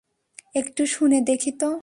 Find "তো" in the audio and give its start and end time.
1.59-1.71